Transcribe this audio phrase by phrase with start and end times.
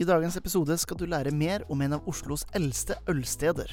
[0.00, 3.68] I dagens episode skal du lære mer om en av Oslos eldste ølsteder.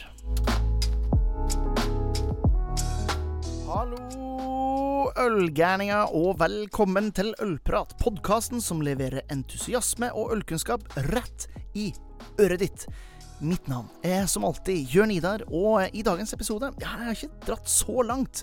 [3.64, 11.48] Hallo, ølgærninger, og velkommen til Ølprat, podkasten som leverer entusiasme og ølkunnskap rett
[11.80, 11.94] i
[12.44, 12.84] øret ditt.
[13.38, 17.70] Mitt navn er som alltid Jørn Idar, og i dagens episode Jeg har ikke dratt
[17.70, 18.40] så langt,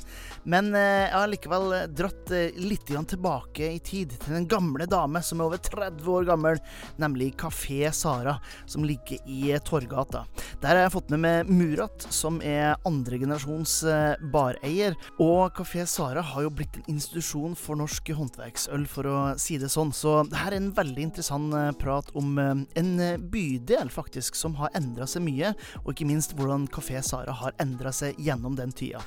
[0.47, 5.19] men eh, jeg har likevel dratt eh, litt tilbake i tid, til den gamle dame
[5.25, 6.61] som er over 30 år gammel,
[7.03, 8.37] nemlig Kafé Sara,
[8.71, 10.23] som ligger i Torgata.
[10.63, 16.23] Der har jeg fått med meg Murat, som er andregenerasjons eh, bareier, og Kafé Sara
[16.23, 20.39] har jo blitt en institusjon for norsk håndverksøl, for å si det sånn, så det
[20.45, 22.95] her er en veldig interessant prat om en
[23.33, 25.53] bydel, faktisk, som har endret endra seg mye,
[25.83, 29.03] og ikke minst hvordan Kafé Sara har endra seg gjennom den tida.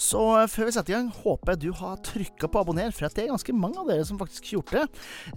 [0.00, 3.08] Så eh, før vi setter i gang, håper jeg du har trykka på abonner, for
[3.08, 4.84] det er ganske mange av dere som faktisk har gjort det.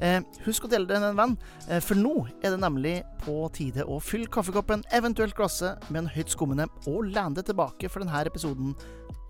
[0.01, 3.37] Eh, husk å dele det med en venn, eh, for nå er det nemlig på
[3.55, 8.03] tide å fylle kaffekoppen, eventuelt glasset, med en høyt skummende, og lene det tilbake for
[8.03, 8.75] denne episoden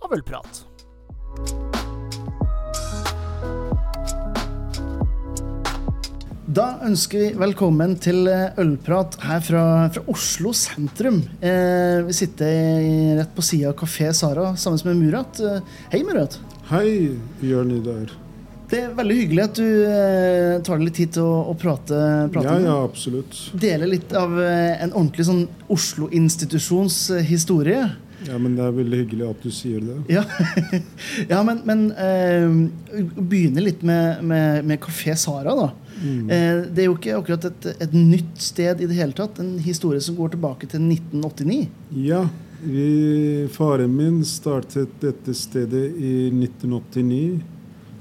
[0.03, 0.65] av Ølprat.
[6.53, 9.61] Da ønsker vi velkommen til eh, ølprat her fra,
[9.95, 11.21] fra Oslo sentrum.
[11.41, 15.39] Eh, vi sitter rett på sida av Kafé Sara sammen med Murat.
[15.39, 15.63] Eh,
[15.95, 16.35] hei, Murat.
[16.69, 18.11] Hei, Jørn Idar.
[18.69, 21.97] Det er veldig hyggelig at du eh, tar deg litt tid til å, å prate,
[22.33, 23.39] prate Ja, ja, absolutt.
[23.57, 25.43] Dele litt av eh, en ordentlig sånn
[25.73, 27.87] Oslo-institusjons eh, historie.
[28.27, 29.97] Ja, men Det er veldig hyggelig at du sier det.
[30.11, 30.23] Ja,
[31.33, 31.87] ja men, men
[33.17, 35.71] begynne litt med, med, med Kafé Sara, da.
[36.01, 36.29] Mm.
[36.29, 39.39] Eh, det er jo ikke akkurat et, et, nytt sted i det hele tatt.
[39.43, 41.67] En historie som går tilbake til 1989.
[42.07, 42.25] Ja.
[42.63, 47.41] Vi, faren min startet dette stedet i 1989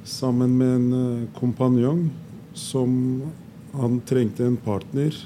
[0.07, 2.05] sammen med en uh, kompanjong
[2.55, 2.93] som
[3.73, 5.17] han trengte en partner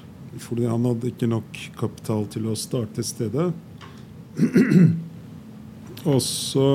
[0.41, 3.51] fordi han hadde ikke nok kapital til å starte stedet.
[6.12, 6.68] Og så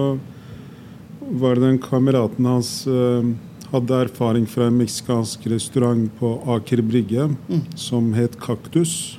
[1.21, 3.25] var det den kameraten hans uh,
[3.71, 7.63] hadde erfaring fra en meksikansk restaurant på Aker Brygge mm.
[7.79, 9.17] som het Kaktus.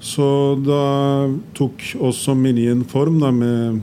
[0.00, 1.28] Så da
[1.58, 3.82] tok også menyen form da, med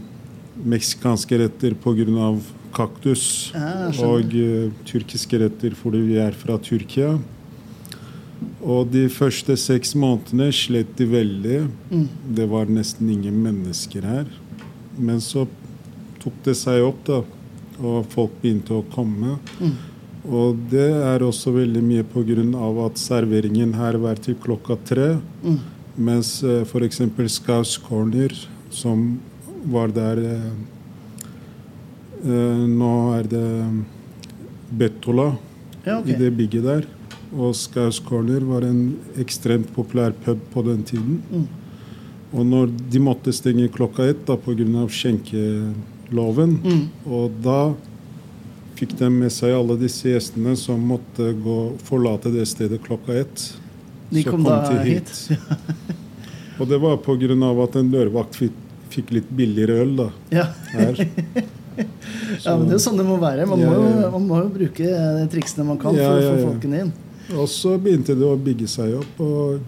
[0.65, 2.35] meksikanske retter pga.
[2.75, 3.53] kaktus.
[3.53, 7.13] Ja, og uh, turkiske retter fordi vi er fra Tyrkia.
[8.65, 11.59] Og de første seks månedene slet de veldig.
[11.91, 12.07] Mm.
[12.35, 14.25] Det var nesten ingen mennesker her.
[14.97, 15.45] Men så
[16.23, 17.21] tok det seg opp, da
[17.79, 19.37] og folk begynte å komme.
[19.59, 19.75] Mm.
[20.25, 22.85] Og det er også veldig mye pga.
[22.85, 25.17] at serveringen her var til klokka tre.
[25.43, 25.59] Mm.
[25.95, 27.01] Mens uh, f.eks.
[27.27, 28.33] Skaus Corner,
[28.69, 29.19] som
[29.65, 30.51] var der uh,
[32.25, 33.49] uh, Nå er det
[34.71, 35.35] Bettola
[35.85, 36.13] ja, okay.
[36.13, 36.87] i det bygget der.
[37.35, 41.21] Og Skaus Corner var en ekstremt populær pub på den tiden.
[41.29, 41.47] Mm.
[42.35, 44.87] Og når de måtte stenge klokka ett pga.
[44.89, 45.73] skjenke
[46.13, 46.57] loven.
[46.63, 46.81] Mm.
[47.09, 47.59] Og da
[48.75, 53.45] fikk de med seg alle disse gjestene som måtte gå, forlate det stedet klokka ett.
[54.09, 55.11] De kom, kom da hit.
[55.29, 55.39] hit.
[56.59, 57.51] og det var pga.
[57.63, 60.45] at en dørvakt fikk, fikk, litt billigere øl da, ja.
[60.73, 60.99] her.
[62.43, 63.47] ja, men Det er jo sånn det må være.
[63.49, 66.47] Man, ja, må, jo, man må jo bruke de triksene man kan for å få
[66.51, 66.95] folkene inn.
[67.35, 69.21] Og så begynte det å bygge seg opp.
[69.23, 69.61] og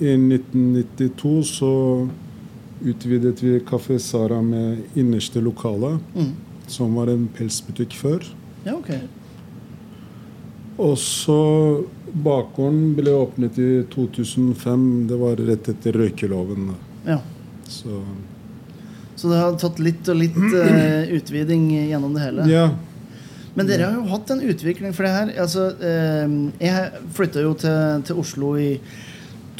[0.00, 1.70] i 1992 så
[2.80, 6.30] utvidet vi Kafé Sara med innerste lokale, mm.
[6.66, 8.24] som var en pelsbutikk før.
[8.64, 8.92] Ja, ok.
[10.80, 11.40] Og så
[12.10, 14.86] Bakgården ble åpnet i 2005.
[15.10, 16.72] Det var rett etter røykeloven.
[17.06, 17.20] Ja.
[17.70, 18.00] Så.
[19.14, 22.48] så det har tatt litt og litt uh, utviding gjennom det hele?
[22.50, 22.64] Ja.
[23.54, 25.30] Men dere har jo hatt en utvikling for det her.
[25.44, 28.72] Altså, uh, jeg flytta jo til, til Oslo i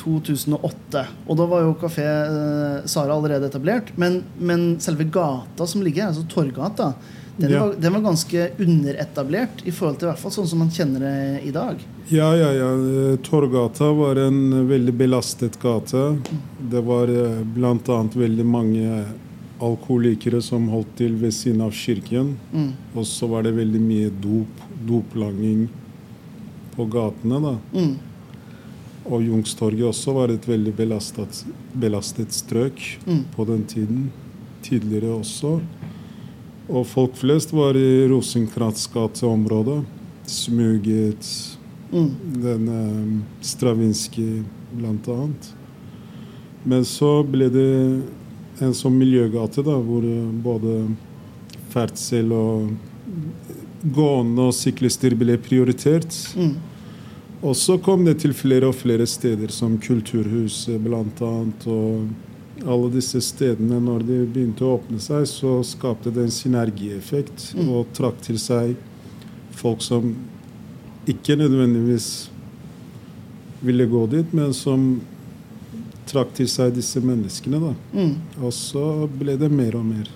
[0.01, 1.05] 2008.
[1.27, 3.93] Og da var jo Kafé eh, Sara allerede etablert.
[4.01, 6.93] Men, men, selve gata som ligger her, altså Torgata,
[7.37, 7.63] den, ja.
[7.63, 11.07] var, den, var, ganske underetablert i forhold til i hvert fall sånn som man kjenner
[11.07, 11.81] det i dag.
[12.11, 12.71] Ja, ja, ja.
[13.25, 16.05] Torgata var en veldig belastet gate.
[16.59, 18.01] Det var eh, bl.a.
[18.13, 19.03] veldig mange
[19.61, 22.35] alkoholikere som holdt til ved siden av kirken.
[22.53, 22.71] Mm.
[22.97, 25.67] Og så var det veldig mye dop, doplanging
[26.75, 27.41] på gatene.
[27.45, 27.57] da.
[27.77, 28.10] Mm.
[29.09, 33.23] Og Jungstorget også var et veldig belastet, belastet strøk mm.
[33.37, 34.11] på den tiden.
[34.63, 35.55] Tidligere også.
[36.71, 39.81] Og folk flest var i Rosenkrantz gate-området.
[40.31, 41.27] Smuget,
[41.91, 42.11] mm.
[42.43, 44.43] den um, Stravinskij
[44.77, 45.19] bl.a.
[46.63, 47.71] Men så ble det
[48.61, 50.83] en sånn miljøgate da, hvor eh, både
[51.73, 52.69] ferdsel og
[53.97, 56.13] gående og syklister ble prioritert.
[56.37, 56.59] Mm.
[57.43, 61.31] Og så kom det til flere og flere steder, som Kulturhuset bl.a.
[61.73, 67.55] Og alle disse stedene, når de begynte å åpne seg, så skapte det en synergieffekt
[67.57, 67.69] Mm.
[67.73, 68.77] og trakk til seg
[69.57, 70.15] folk som
[71.09, 72.29] ikke nødvendigvis
[73.63, 75.01] ville gå dit, men som
[76.07, 77.61] trakk til seg disse menneskene.
[77.61, 77.75] da.
[77.95, 78.15] Mm.
[78.43, 80.09] Og så ble det mer og mer.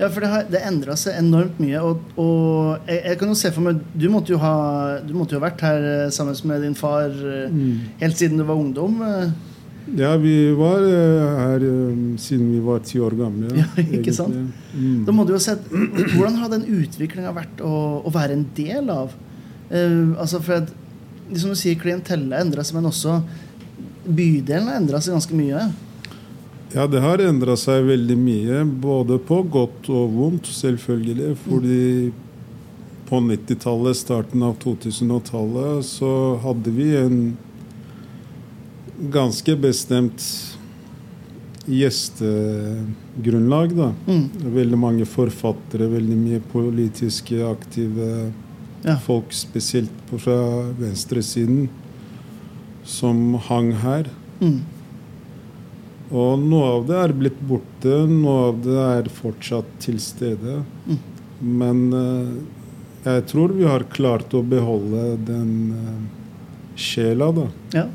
[0.00, 1.80] Ja, for det, har, det endra seg enormt mye.
[1.84, 4.54] Og, og jeg, jeg kan jo se for meg Du måtte jo ha,
[5.04, 8.00] du måtte jo ha vært her eh, sammen med din far mm.
[8.00, 9.00] helt siden du var ungdom.
[9.04, 9.30] eh.
[9.98, 13.50] Ja, vi var eh, her eh, siden vi var ti år gamle.
[13.60, 14.36] Ja, ikke sant?
[14.72, 15.04] Mm.
[15.06, 15.68] Da må du jo se, sett
[16.14, 17.74] Hvordan har den utviklinga vært å,
[18.06, 19.12] å være en del av?
[19.70, 20.70] Uh, altså for at,
[21.38, 23.20] Som du sier, klientellet endra seg, men også
[24.02, 25.68] bydelen har endra seg ganske mye.
[26.72, 31.32] Ja, det har endra seg veldig mye, både på godt og vondt, selvfølgelig.
[31.42, 32.12] Fordi
[33.10, 36.12] på 90-tallet, starten av 2000-tallet, så
[36.44, 37.18] hadde vi en
[39.10, 40.22] ganske bestemt
[41.70, 43.92] gjestegrunnlag, da.
[44.06, 44.28] Mm.
[44.54, 48.32] Veldig mange forfattere, veldig mye politiske aktive
[48.84, 48.96] Ja.
[48.96, 51.68] folk, spesielt på fra venstresiden,
[52.84, 54.06] som hang her.
[54.40, 54.60] Mm.
[56.10, 60.58] Og noe av det er blitt borte, noe av det er fortsatt til stede.
[60.88, 60.98] Mm.
[61.60, 62.32] Men uh,
[63.06, 66.00] jeg tror vi har klart å beholde den uh,
[66.74, 67.46] sjela, da.
[67.76, 67.86] Ja,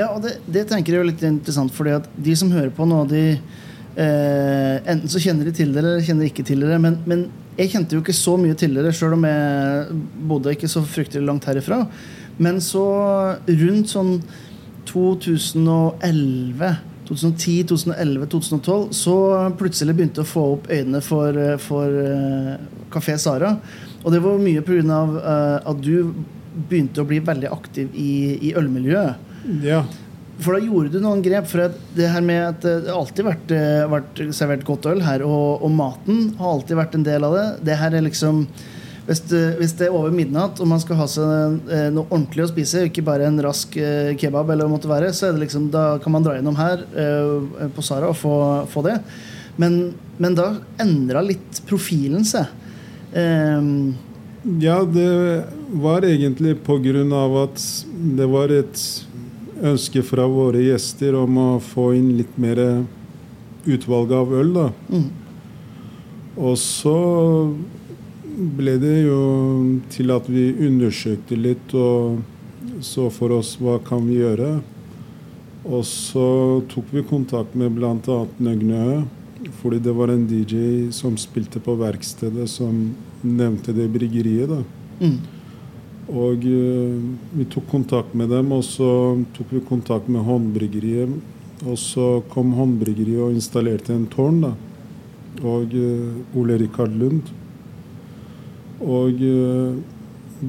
[0.00, 2.88] ja og det, det tenker jeg er litt interessant, fordi at de som hører på
[2.90, 6.82] nå, de uh, Enten så kjenner de til dere, eller kjenner ikke til dere.
[6.82, 10.74] Men, men jeg kjente jo ikke så mye til dere, sjøl om jeg bodde ikke
[10.74, 11.84] så fryktelig langt herifra.
[12.42, 12.82] Men så
[13.46, 14.16] rundt sånn
[14.90, 16.80] 2011
[17.12, 19.16] 2010, 2011, 2012 så
[19.60, 22.54] plutselig begynte jeg å få opp øynene for, eh, for eh,
[22.92, 23.56] Kafé Sara.
[24.02, 24.80] Og det var mye pga.
[24.82, 26.12] Uh, at du
[26.68, 29.30] begynte å bli veldig aktiv i, i ølmiljøet.
[29.64, 29.84] Ja.
[30.42, 31.46] For da gjorde du noen grep.
[31.50, 35.04] For at det her med at det har alltid vært, eh, vært servert godt øl
[35.06, 37.46] her, og, og maten har alltid vært en del av det.
[37.70, 38.46] Det her er liksom
[39.06, 42.44] hvis det, hvis det er over midnatt og man skal ha seg eh, noe ordentlig
[42.44, 45.96] å spise, ikke bare en rask eh, kebab, eller måtte være, så det liksom, da
[46.02, 48.34] kan man dra innom her eh, på Sara og få,
[48.70, 49.00] få det.
[49.58, 49.80] Men,
[50.22, 52.46] men da endra litt profilen seg.
[53.12, 53.92] Um,
[54.62, 55.10] ja, det
[55.82, 57.66] var egentlig av at
[58.16, 58.86] det var et
[59.62, 62.62] ønske fra våre gjester om å få inn litt mer
[63.66, 64.70] utvalg av øl, da.
[64.88, 65.10] mm,
[66.38, 66.96] Og så
[68.32, 69.18] ble det jo
[69.92, 72.22] til at vi undersøkte litt og
[72.82, 74.56] så for oss hva kan vi gjøre.
[75.62, 78.18] Og så tok vi kontakt med bl.a.
[78.42, 79.02] Nøgnø,
[79.60, 82.88] fordi det var en DJ som spilte på verkstedet, som
[83.22, 84.50] nevnte det bryggeriet.
[84.50, 84.62] da.
[85.00, 85.18] mm,
[86.10, 86.96] Og eh,
[87.38, 91.14] vi tok kontakt med dem, og så tok vi kontakt med Håndbryggeriet.
[91.62, 94.52] Og så kom Håndbryggeriet og installerte en tårn, da.
[95.46, 97.30] Og eh, Ole Rikard Lund.
[98.82, 99.76] Og eh,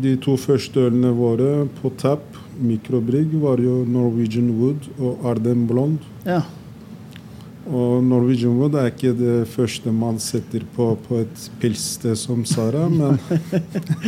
[0.04, 2.24] de to første ølene våre på tap,
[2.64, 6.04] mikrobrygg, var jo Norwegian Wood og Arden Blond.
[6.26, 6.42] ja.
[7.64, 12.90] Og Norwegian Wood er ikke det første man setter på på et pilssted som Sara,
[12.92, 13.16] men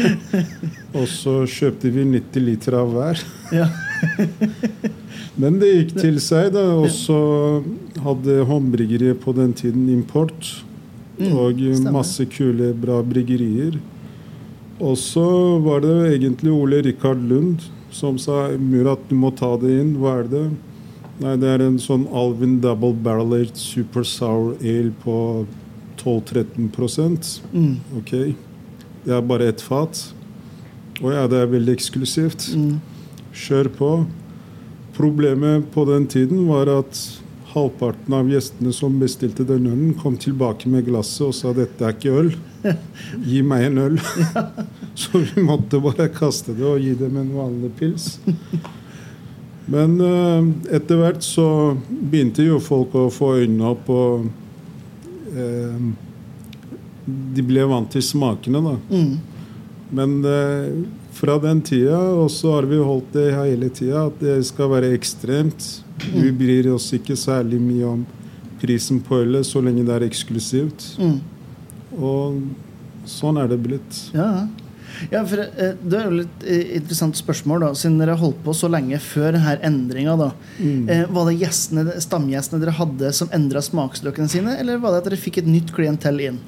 [1.00, 3.24] Og så kjøpte vi 90 liter av hver.
[3.56, 3.70] ja.
[5.39, 6.63] Men det gikk til seg, da.
[6.79, 7.15] Og så
[8.03, 10.51] hadde håndbryggeriet på den tiden import.
[11.15, 11.60] Mm, og
[11.96, 13.79] masse kule, bra bryggerier.
[14.84, 15.25] Og så
[15.63, 17.62] var det egentlig Ole Rikard Lund
[17.96, 19.94] som sa Murat, du må ta det inn.
[20.01, 20.46] Hva er det?
[21.22, 25.46] Nei, det er en sånn Alvin Double Barrelate Super Sour Ale på
[26.01, 26.67] 12-13
[27.53, 28.12] Mm, Ok.
[29.05, 30.00] Det er bare ett fat.
[31.00, 32.50] Å ja, det er veldig eksklusivt.
[32.55, 32.82] mm,
[33.34, 33.89] Kjør på.
[34.96, 37.00] Problemet på den tiden var at
[37.55, 41.95] halvparten av gjestene som bestilte den ølen, kom tilbake med glasset og sa dette er
[41.95, 42.31] ikke øl.
[43.25, 44.00] Gi meg en øl.
[45.01, 48.15] Så vi måtte bare kaste det og gi dem en vanlig pils.
[49.71, 51.47] Men eh, etter hvert så
[51.89, 54.27] begynte jo folk å få øynene opp, og
[55.33, 55.88] eh,
[57.05, 58.75] de ble vant til smakene, da.
[58.91, 59.15] mm.
[59.95, 60.69] Men eh,
[61.15, 64.91] fra den tida, og så har vi holdt det hele tida, at det skal være
[64.98, 65.69] ekstremt.
[66.12, 68.03] Vi bryr oss ikke særlig mye om
[68.60, 70.89] prisen på ølet så lenge det er eksklusivt.
[71.00, 71.17] Mm.
[71.95, 74.00] Og sånn er det blitt.
[74.15, 74.48] Ja,
[75.13, 78.41] ja for eh, Det er jo litt eh, interessant spørsmål, da, siden dere har holdt
[78.43, 80.17] på så lenge før denne endringa.
[80.19, 80.31] Da.
[80.60, 85.12] Eh, var det gjestene, stamgjestene dere hadde som endra smaksløkene sine, eller var det at
[85.12, 86.41] dere fikk et nytt klientell inn?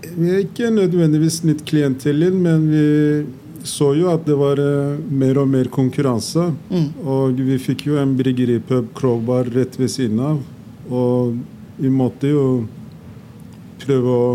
[0.00, 2.84] Vi ikke nødvendigvis nytt klientell inn, men vi
[3.66, 6.50] så jo at det var eh, mer og mer konkurranse.
[6.70, 6.88] Mm.
[7.04, 10.40] Og vi fikk jo en bryggeripub, Krogbar, rett ved siden av.
[10.90, 11.36] Og
[11.80, 12.44] vi måtte jo
[13.80, 14.30] prøve å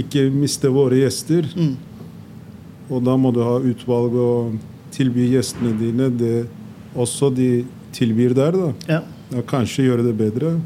[0.00, 1.48] ikke miste våre gjester.
[1.56, 1.74] Mm.
[2.92, 4.58] Og da må du ha utvalg og
[4.92, 6.36] tilby gjestene dine det
[6.92, 7.64] også de
[7.96, 8.56] tilbyr der.
[8.56, 8.72] da.
[8.88, 9.02] Ja.
[9.32, 10.56] Ja, kanskje gjøre det bedre.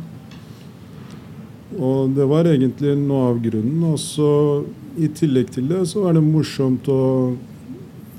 [1.77, 3.83] Og det var egentlig noe av grunnen.
[3.93, 4.31] Og så
[4.97, 7.01] i tillegg til det så var det morsomt å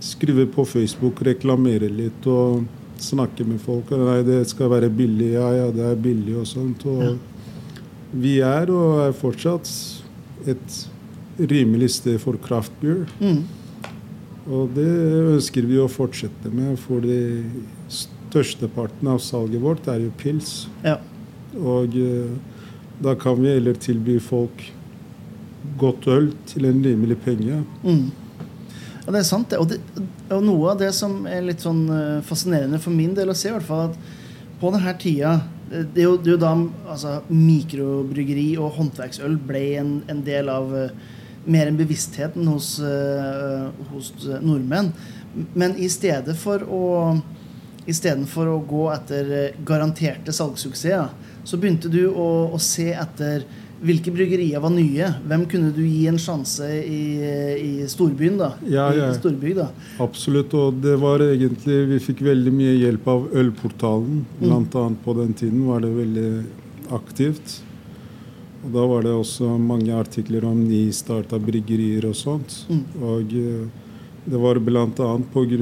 [0.04, 2.66] skrive på Facebook, reklamere litt og
[3.01, 3.89] snakke med folk.
[3.92, 5.32] Nei, det skal være billig.
[5.36, 6.86] Ja, ja, det er billig og sånt.
[6.86, 7.13] Og Ja.
[8.13, 9.70] vi er og er fortsatt
[10.48, 10.77] et
[11.39, 13.06] rimelig sted for craftbeer.
[13.22, 13.44] Mm.
[14.48, 14.88] Og det
[15.36, 17.44] ønsker vi å fortsette med, for det
[17.89, 20.68] størsteparten av salget vårt er jo pils.
[20.84, 20.98] ja.
[21.58, 22.30] Og eh,
[23.01, 24.72] da kan vi heller tilby folk
[25.80, 27.63] godt øl til en rimelig penge.
[27.84, 28.12] Mm.
[29.08, 29.54] Ja, det er sant.
[29.56, 29.78] Og, det.
[30.36, 33.48] og noe av det som er litt sånn eh, fascinerende for min del å se,
[33.48, 35.38] i hvert fall, at på denne tida
[35.72, 36.50] eh, Det er jo, det er jo da
[36.92, 40.92] altså, mikrobryggeri og håndverksøl ble en, en del av eh,
[41.48, 44.10] mer enn bevisstheten hos, uh, hos
[44.44, 44.90] nordmenn.
[45.56, 46.84] Men i stedet for å
[47.88, 49.30] Istedenfor å gå etter
[49.64, 51.06] garanterte salgssuksesser,
[51.48, 53.46] så begynte du å, å se etter
[53.84, 55.12] hvilke bryggerier var nye.
[55.30, 57.02] Hvem kunne du gi en sjanse i,
[57.62, 58.52] i storbyen, da?
[58.66, 59.12] Ja, ja.
[59.12, 59.68] I storbygda.
[60.04, 60.56] Absolutt.
[60.58, 64.24] Og det var egentlig Vi fikk veldig mye hjelp av Ølportalen.
[64.42, 66.30] Blant annet på den tiden var det veldig
[66.98, 67.60] aktivt.
[68.66, 72.64] Og da var det også mange artikler om nystarta bryggerier og sånt.
[72.72, 72.84] Mm.
[73.06, 73.86] Og eh,
[74.28, 74.88] det var bl.a.
[75.32, 75.58] pga.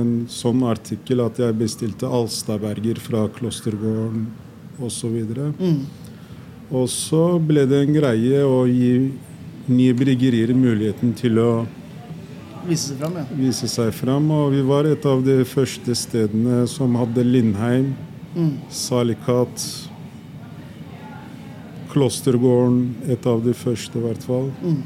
[0.00, 4.28] en sånn artikkel at jeg bestilte Alstadberger fra Klostergården
[4.84, 5.16] osv.
[5.58, 5.80] Mm.
[6.72, 9.10] Og så ble det en greie å gi
[9.68, 11.50] nye bryggerier muligheten til å
[12.64, 13.24] Vise seg fram, ja.
[13.36, 14.30] vise seg fram.
[14.32, 17.92] Og vi var et av de første stedene som hadde Lindheim,
[18.34, 18.56] Mm.
[18.70, 19.88] Salikat,
[21.92, 22.94] Klostergården.
[23.08, 24.48] Et av de første, i hvert fall.
[24.64, 24.80] Mm.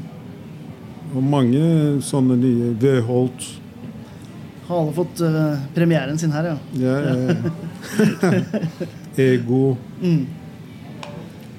[1.15, 1.61] Og mange
[2.05, 2.73] sånne nye.
[2.77, 3.47] Veholt.
[4.67, 6.57] Har alle fått uh, premieren sin her, ja.
[6.77, 8.35] Ja, ja.
[9.25, 9.73] Ego.
[10.03, 10.27] Mm.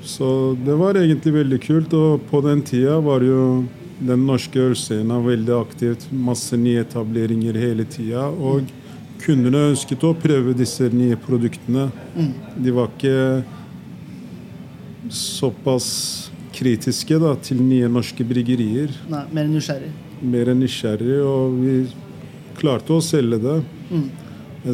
[0.02, 1.94] Så det var egentlig veldig kult.
[1.94, 3.64] Og på den tida var jo
[4.00, 6.08] den norske ølscena veldig aktivt.
[6.12, 8.28] Masse nyetableringer hele tida.
[8.30, 8.68] Og
[9.20, 11.90] kundene ønsket å prøve disse nye produktene.
[12.16, 12.32] Mm.
[12.64, 13.42] De var ikke
[15.10, 15.90] såpass
[16.54, 18.92] kritiske da, til nye norske bryggerier.
[19.10, 19.90] Nei, mer nysgjerrig.
[20.20, 21.76] Mer nysgjerrig, og vi
[22.60, 23.56] klarte å selge det.
[23.90, 24.08] Mm.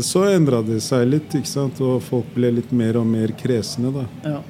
[0.02, 1.80] Så endra det seg litt, ikke sant?
[1.84, 3.92] og folk ble litt mer og mer kresne.
[3.94, 4.06] da.
[4.26, 4.40] Ja.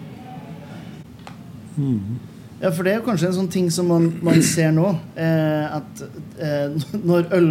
[1.76, 2.18] Mm.
[2.60, 4.94] ja, for det er jo kanskje en sånn ting som man, man ser nå.
[5.14, 6.06] Eh, at
[6.40, 7.50] eh, når øl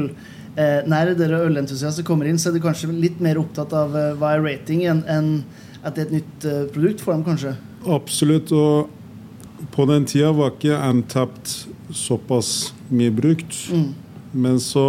[0.55, 4.13] eh, nerder og ølentusiaster kommer inn, så er de kanskje litt mer opptatt av eh,
[4.19, 5.37] hva er rating enn
[5.85, 7.53] at det er et nytt eh, produkt for dem, kanskje.
[7.85, 8.51] Absolutt.
[8.55, 13.53] Og på den tida var ikke Antapt såpass mye brukt.
[13.69, 13.91] Mm.
[14.35, 14.85] Men så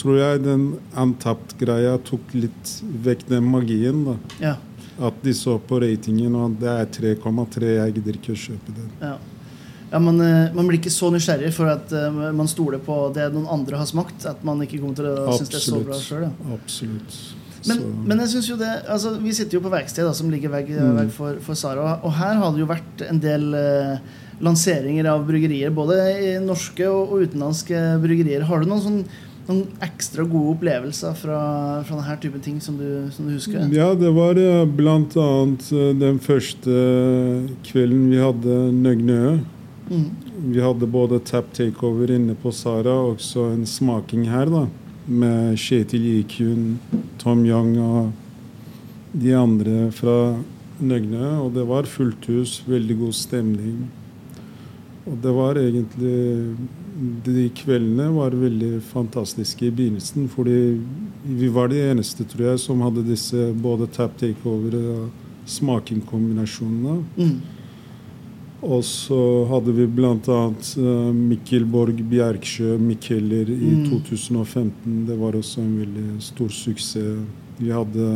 [0.00, 0.64] tror jeg den
[0.98, 2.72] Antapt-greia tok litt
[3.04, 4.04] vekk den magien.
[4.08, 4.16] da.
[4.42, 4.54] Ja.
[5.00, 7.76] At de så på ratingen, og det er 3,3.
[7.78, 8.90] Jeg gidder ikke å kjøpe den.
[9.00, 9.14] ja.
[9.92, 13.30] ja man, eh, man blir ikke så nysgjerrig for at eh, man stoler på det
[13.34, 15.98] noen andre har smakt, at man ikke kommer til å synes det er så bra
[16.00, 16.26] sjøl.
[16.56, 17.16] Absolutt.
[17.68, 20.50] Men, men jeg synes jo det altså, Vi sitter jo på verksted, da, som ligger
[20.50, 20.96] vegg, Mm.
[20.98, 22.00] vegg for, for Sara.
[22.02, 23.98] Og her har det jo vært en del eh,
[24.42, 25.70] lanseringer av bryggerier.
[25.70, 28.42] Både i norske og, og utenlandske bryggerier.
[28.48, 29.04] Har du noen, sånn,
[29.48, 31.40] noen ekstra gode opplevelser fra,
[31.86, 33.64] fra denne typen ting som du, som du husker?
[33.74, 34.66] Ja, det var bl.a.
[34.66, 36.76] blant annet eh, den første
[37.66, 39.38] kvelden vi hadde Nøgnø.
[39.90, 40.06] Mm.
[40.52, 44.66] Vi hadde både tap takeover inne på Sara og også en smaking her, da.
[45.06, 46.76] Med Kjetil Ikun,
[47.18, 48.12] Tom Young og
[49.12, 50.36] de andre fra
[50.82, 51.26] Nøgnø.
[51.42, 53.82] Og det var fullt hus, veldig god stemning.
[55.10, 56.54] Og det var egentlig
[57.24, 60.56] De kveldene var veldig fantastiske i begynnelsen, fordi
[61.24, 66.98] vi var de eneste, tror jeg, som hadde disse både tap takeover og smakingkombinasjonene.
[67.16, 67.40] Mm.
[68.62, 69.18] Og så
[69.50, 70.40] hadde vi bl.a.
[70.78, 73.88] Uh, Mikkel Borg Bjerksjø Mikkeller i Mm.
[73.90, 75.06] 2015.
[75.08, 77.24] Det var også en veldig stor suksess.
[77.58, 78.06] Vi hadde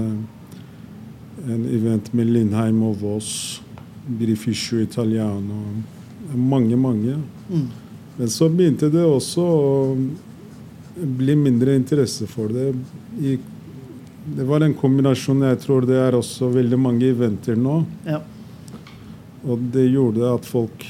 [1.48, 3.60] en event med Lindheim og Voss.
[4.06, 5.62] Birifiscio Italiano.
[6.34, 7.16] Mange, mange.
[7.50, 7.66] Mm.
[8.16, 9.96] Men så begynte det også å
[10.96, 12.70] bli mindre interesse for det.
[13.20, 13.34] I,
[14.36, 15.42] det var en kombinasjon.
[15.50, 17.82] Jeg tror det er også veldig mange eventer nå.
[18.08, 18.22] Ja.
[19.46, 20.86] Og det gjorde at folk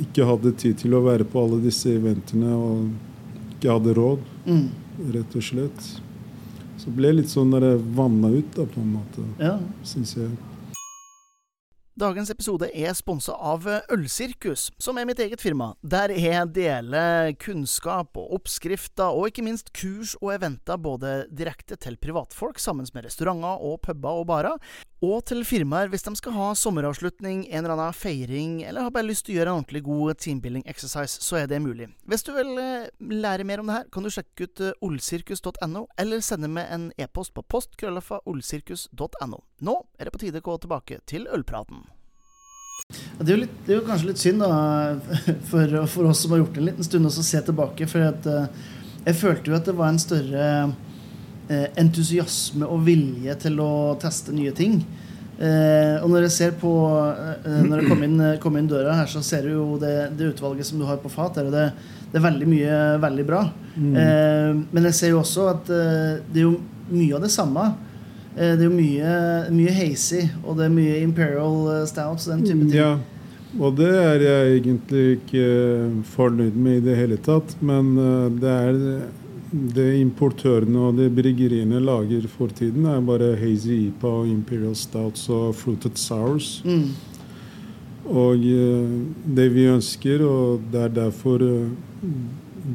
[0.00, 2.52] ikke hadde tid til å være på alle disse eventene.
[2.56, 4.68] Og ikke hadde råd, Mm.
[5.12, 5.88] rett og slett.
[6.80, 7.50] Så ble jeg litt sånn
[7.94, 9.58] vanna ut, da, på en måte, Ja.
[9.84, 10.30] syns jeg.
[12.00, 15.74] Dagens episode er sponsa av Ølsirkus, som er mitt eget firma.
[15.84, 21.98] Der jeg deler kunnskap og oppskrifter, og ikke minst kurs og eventer både direkte til
[22.00, 26.50] privatfolk sammen med restauranter og puber og barer, og til firmaer hvis de skal ha
[26.58, 30.18] sommeravslutning, en eller annen feiring, eller har bare lyst til å gjøre en ordentlig god
[30.20, 31.88] teambuilding exercise, så er det mulig.
[32.04, 35.86] Hvis du vil eh, lære mer om det her, kan du sjekke ut eh, olsirkus.no,
[36.00, 39.40] eller sende meg en e-post på postkrøllafaolsirkus.no.
[39.64, 41.88] Nå er det på tide å gå tilbake til ølpraten.
[42.90, 44.52] Det er, jo litt, det er jo kanskje litt synd da,
[45.50, 47.88] for, for oss som har gjort det en liten stund, å se tilbake.
[47.88, 48.70] For at, eh,
[49.06, 50.46] jeg følte jo at det var en større
[51.50, 54.80] entusiasme og vilje til å teste nye ting.
[55.40, 59.06] Eh, og når jeg ser på eh, Når jeg kom inn, kom inn døra her,
[59.08, 61.62] så ser du jo det, det utvalget som du har på fat det,
[62.10, 63.44] det er veldig mye veldig bra.
[63.78, 66.58] Eh, men jeg ser jo også at eh, det er jo
[66.90, 67.70] mye av det samme.
[68.36, 69.14] Eh, det er jo mye,
[69.54, 72.76] mye hazy, og det er mye Imperial eh, Stouts og den type ting.
[72.76, 72.92] Ja,
[73.58, 75.46] og det er jeg egentlig ikke
[76.12, 77.56] fornøyd med i det hele tatt.
[77.64, 78.82] Men eh, det er
[79.50, 85.26] det importørene og det bryggeriene lager for tiden, er bare hazy IPA og Imperial Stouts
[85.32, 86.60] og fruited sours.
[86.64, 86.92] Mm.
[88.10, 88.92] Og eh,
[89.26, 91.66] det vi ønsker, og det er derfor eh,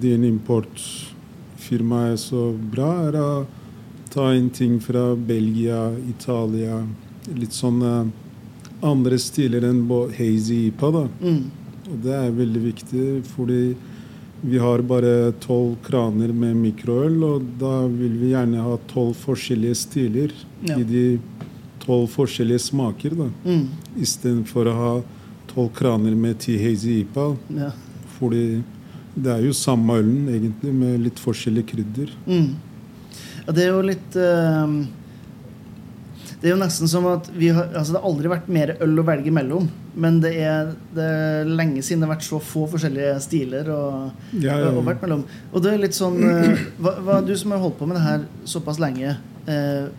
[0.02, 3.32] din importfirma er så bra, er å
[4.12, 6.84] ta inn ting fra Belgia, Italia
[7.26, 8.12] Litt sånne
[8.86, 9.80] andre stiler enn
[10.14, 10.92] hazy IPA.
[10.94, 11.06] da.
[11.24, 11.40] Mm.
[11.90, 13.62] Og det er veldig viktig, fordi
[14.42, 19.76] vi har bare tolv kraner med mikroøl, og da vil vi gjerne ha tolv forskjellige
[19.76, 20.32] stiler
[20.66, 20.78] Ja.
[20.78, 21.20] i de
[21.86, 23.16] tolv forskjellige smaker.
[23.16, 23.30] da.
[23.46, 23.68] Mm.
[23.98, 24.94] Istedenfor å ha
[25.54, 27.38] tolv kraner med ti hazy IPA.
[27.56, 27.72] Ja.
[28.20, 28.64] Fordi
[29.16, 32.10] det er jo samme ølen, egentlig, med litt forskjellig krydder.
[32.28, 32.56] Mm.
[33.48, 34.76] ja, det er jo litt eh,
[36.46, 39.02] Det er jo nesten som at vi har Altså, det har aldri vært mer øl
[39.02, 39.64] å velge mellom.
[39.98, 43.80] Men det er, det er lenge siden det har vært så få forskjellige stiler å,
[44.36, 44.84] Ja, ja, ja.
[44.86, 45.24] vært mellom.
[45.50, 48.04] Og det er litt sånn eh, hva, hva, Du som har holdt på med det
[48.06, 49.16] her såpass lenge.
[49.50, 49.90] Eh,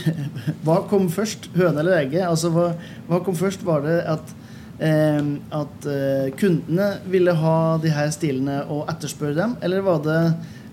[0.64, 1.50] hva kom først?
[1.52, 2.24] Høne eller egget?
[2.30, 2.70] Altså, hva,
[3.10, 3.68] hva kom først?
[3.68, 4.34] Var det at
[4.80, 5.20] eh,
[5.60, 10.20] at eh, kundene ville ha de her stilene og etterspørre dem, eller var det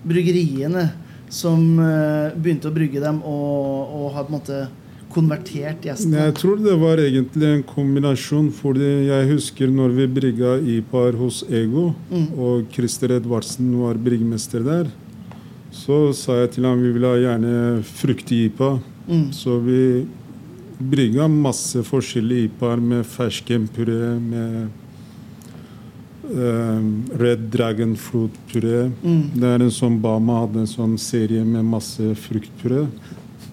[0.08, 0.88] bryggeriene
[1.28, 4.66] som eh, begynte å brygge dem og, og har på en måte
[5.18, 6.22] konvertert gjestene?
[6.28, 11.42] Jeg tror det var egentlig en kombinasjon, fordi jeg husker når vi brygga IPAR hos
[11.50, 12.28] Ego, Mm.
[12.38, 14.88] og Christer Edvardsen var bryggmester der,
[15.72, 18.70] så sa jeg til ham vi ville ha gjerne frukt-IPA.
[19.08, 19.26] Mm.
[19.32, 20.06] Så vi
[20.78, 24.68] brygga masse forskjellige IPA-er med ferskenpuré, med
[26.30, 28.90] eh, Red Dragon Fruit-puré.
[29.02, 29.22] Mm.
[29.34, 32.86] Det er en sånn Bama hadde en sånn serie med masse fruktpuré.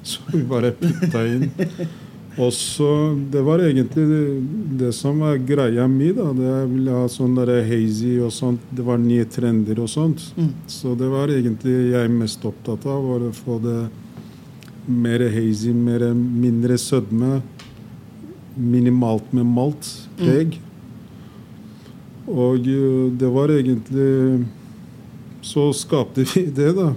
[0.06, 1.50] Så vi bare putta inn.
[2.36, 4.24] Og så Det var egentlig det,
[4.80, 6.12] det som var greia mi.
[6.12, 8.62] da, det Jeg ville ha sånn der hazy og sånt.
[8.76, 10.22] Det var nye trender og sånt.
[10.38, 10.52] Mm.
[10.68, 13.04] Så det var egentlig jeg mest opptatt av.
[13.08, 13.80] var Å få det
[14.86, 17.41] mer hazy, mer, mindre sødme.
[18.56, 19.88] Minimalt med malt.
[20.20, 20.60] Preg.
[22.28, 24.46] Og eh, det var egentlig
[25.46, 26.94] Så skapte vi det, da.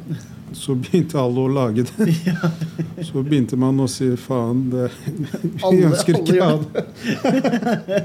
[0.56, 2.14] Så begynte alle å lage det.
[3.08, 4.88] Så begynte man å si faen, det,
[5.70, 8.02] vi ønsker ikke å ha det.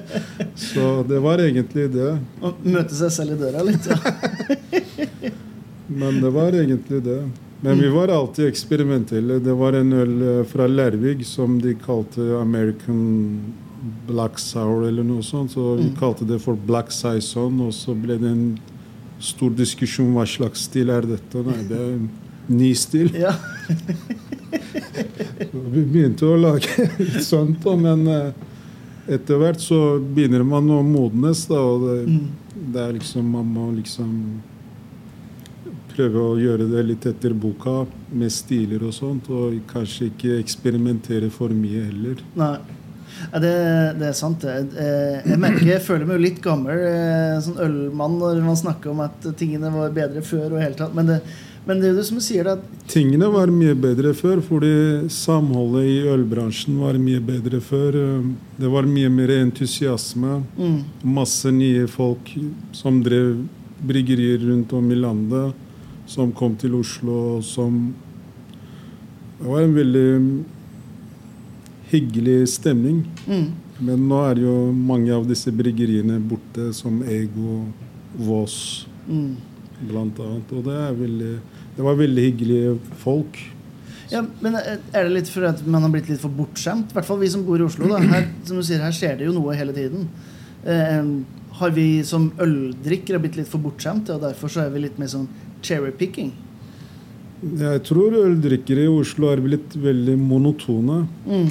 [0.56, 2.12] Så det var egentlig det.
[2.44, 3.88] Å møte seg selv i døra litt.
[3.88, 5.32] Ja.
[5.88, 7.20] Men det var egentlig det.
[7.64, 9.38] Men vi var alltid eksperimentelle.
[9.40, 13.54] Det var en øl eh, fra Lærvik som de kalte American
[14.08, 15.52] Black Sour eller noe sånt.
[15.56, 15.96] Så vi Mm.
[16.00, 18.60] kalte det for Black Saison, og så ble det en
[19.24, 21.44] stor diskusjon hva slags stil er dette.
[21.48, 21.98] Nei, det er
[22.48, 23.12] ny stil.
[23.16, 23.34] Ja.
[25.74, 28.32] Vi begynte å lage litt sånt, da, men eh,
[29.16, 31.60] etter hvert så begynner man å modnes, da.
[31.62, 32.28] Og det, Mm.
[32.74, 34.42] det er liksom Man må liksom
[35.94, 41.30] prøve å gjøre det litt etter boka, med stiler og sånt, og kanskje ikke eksperimentere
[41.34, 42.22] for mye heller.
[42.40, 42.56] Nei.
[43.32, 43.52] Ja, det,
[44.00, 44.42] det er sant.
[44.42, 44.56] det.
[44.74, 48.90] Eh, Jeg merker, jeg føler meg jo litt gammel eh, sånn ølmann når man snakker
[48.90, 50.48] om at tingene var bedre før.
[50.56, 50.96] og helt hele tatt.
[50.98, 51.20] Men det,
[51.66, 55.86] men det er jo det som sier, at Tingene var mye bedre før, fordi samholdet
[55.88, 57.96] i ølbransjen var mye bedre før.
[58.60, 60.42] Det var mye mer entusiasme.
[60.58, 60.80] mm,
[61.16, 62.34] Masse nye folk
[62.76, 63.46] som drev
[63.84, 65.54] bryggerier rundt om i landet,
[66.08, 67.94] som kom til Oslo, og som
[69.40, 70.44] Det var en veldig
[71.92, 73.04] hyggelig stemning.
[73.28, 73.48] mm,
[73.80, 77.66] Men nå er jo mange av disse bryggeriene borte, som Ego,
[78.16, 79.36] Voss, mm.
[79.92, 80.54] annet.
[80.54, 81.34] Og det, er veldig,
[81.78, 83.40] det var veldig hyggelige folk.
[84.12, 86.92] Ja, men Er det litt fordi at man har blitt litt for bortskjemt?
[86.92, 87.88] I hvert fall vi som bor i Oslo.
[87.90, 88.02] da.
[88.12, 90.08] Her, som du sier, her skjer det jo noe hele tiden.
[90.66, 91.10] Eh,
[91.60, 95.10] har vi som øldrikkere blitt litt for bortskjemte, og derfor så er vi litt mer
[95.12, 95.28] sånn
[95.66, 96.32] cherry-picking?
[97.44, 101.04] Jeg tror øldrikkere i Oslo har blitt veldig monotone.
[101.28, 101.50] Mm.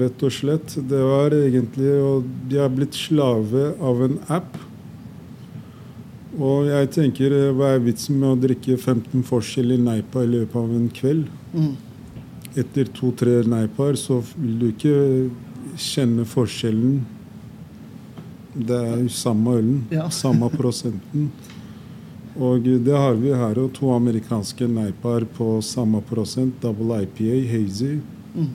[0.00, 0.74] Rett og slett.
[0.88, 4.56] Det var egentlig Og de har blitt slave av en app.
[6.38, 10.58] Og jeg tenker, hva er vitsen med å drikke 15 forskjell i Neipa i løpet
[10.60, 11.24] av en kveld?
[11.50, 11.72] Mm.
[12.62, 14.94] Etter to-tre Neipaer så vil du ikke
[15.78, 17.00] kjenne forskjellen.
[18.54, 20.06] Det er jo samme ølen, Ja.
[20.22, 21.30] samme prosenten.
[22.38, 23.72] Og det har vi her òg.
[23.80, 26.54] To amerikanske Neipaer på samme prosent.
[26.62, 27.96] Double IPA, hazy.
[28.36, 28.52] Mm.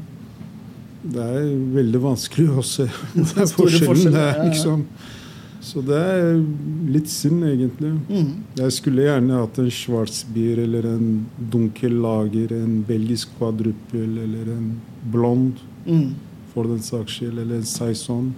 [1.04, 4.15] Det er veldig vanskelig å se Det er forskjellen.
[4.15, 4.86] Det er liksom
[5.63, 6.41] Så det er
[6.91, 7.93] litt synd, egentlig.
[8.10, 8.32] Mm.
[8.60, 11.06] Jeg skulle gjerne hatt en Schwarzbier eller en
[11.54, 14.67] dunkel lager, en belgisk kvadruppel eller en
[15.13, 16.13] blond, Mm.
[16.54, 18.34] for den saks skyld, eller en saison.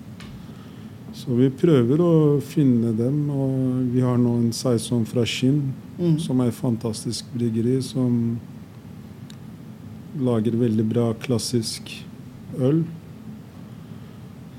[1.13, 6.19] Så vi prøver å finne dem, og vi har nå en saison fra Skinn, Mm.
[6.19, 8.39] som er et fantastisk bryggeri, som
[10.19, 11.91] lager veldig bra klassisk
[12.59, 12.83] øl.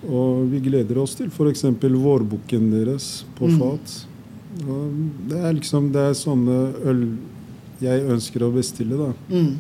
[0.08, 1.64] Og vi gleder oss til f.eks.
[1.80, 3.58] vårbukken deres på Mm.
[3.58, 3.96] fat.
[4.66, 4.92] Og
[5.28, 7.06] det er liksom det er sånne øl
[7.80, 9.12] jeg ønsker å bestille, da.
[9.28, 9.58] Mm.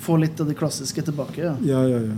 [0.00, 1.42] Få litt av det klassiske tilbake.
[1.42, 1.56] ja.
[1.62, 2.14] Ja, ja, ja.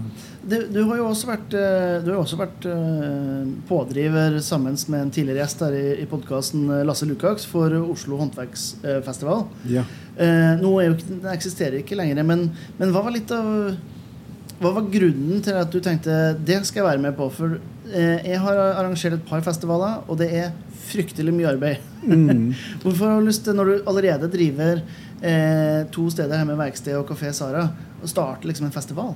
[0.47, 4.77] Du, du har jo også vært, eh, du har jo også vært eh, pådriver sammen
[4.89, 9.47] med en tidligere gjest her i, i podkasten, Lasse Lukaks, for Oslo håndverksfestival.
[9.71, 9.85] ja.
[10.19, 13.71] Eh, nå er jo den eksisterer ikke lenger, men, men hva var litt av
[14.63, 17.27] Hva var grunnen til at du tenkte det skal jeg være med på?
[17.35, 17.57] For
[17.91, 20.53] eh, jeg har arrangert et par festivaler, og det er
[20.87, 21.83] fryktelig mye arbeid.
[22.07, 22.53] Mm.
[22.85, 24.83] Hvorfor har du lyst til, når du allerede driver
[25.23, 27.67] eh, to steder her med verksted og Kafé Sara,
[28.03, 29.15] å starte liksom en festival?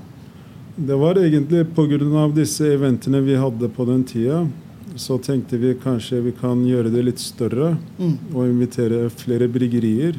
[0.77, 2.27] Det var egentlig pga.
[2.37, 4.47] disse eventene vi hadde på den tida.
[4.97, 8.19] Så tenkte vi kanskje vi kan gjøre det litt større Mm.
[8.35, 10.17] og invitere flere bryggerier.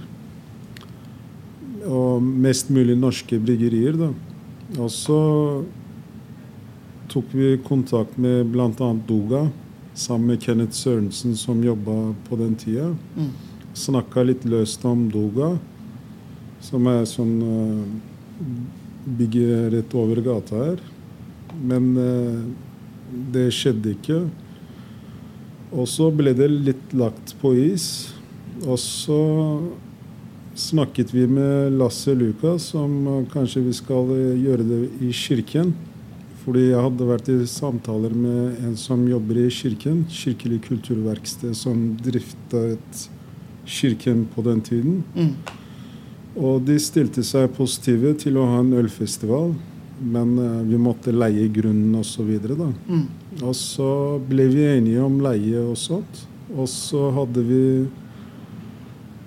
[1.87, 4.09] Og mest mulig norske bryggerier, da.
[4.75, 5.19] Og så
[7.07, 8.89] tok vi kontakt med bl.a.
[9.07, 9.47] Doga,
[9.95, 12.89] sammen med Kenneth Sørensen, som jobba på den tida.
[13.15, 13.31] Mm.
[13.77, 15.53] Snakka litt løst om Doga,
[16.59, 18.43] som er sånn uh,
[19.17, 20.83] bygget rett over gata her.
[21.63, 22.43] Men uh,
[23.33, 24.19] det skjedde ikke.
[25.71, 28.09] Og så ble det litt lagt på is.
[28.65, 29.21] Og så
[30.57, 35.73] snakket vi med Lasse Lukas om eh, kanskje vi skal eh, gjøre det i kirken.
[36.43, 40.05] Fordi jeg hadde vært i samtaler med en som jobber i kirken.
[40.11, 43.07] Kirkelig kulturverksted som driftet
[43.67, 45.01] kirken på den tiden.
[45.15, 45.33] Mm.
[46.37, 49.53] Og de stilte seg positive til å ha en ølfestival.
[50.01, 52.33] Men eh, vi måtte leie grunnen osv.
[52.33, 53.05] Og, Mm.
[53.43, 53.91] Og så
[54.25, 56.25] ble vi enige om leie og sånt.
[56.55, 57.63] Og så hadde vi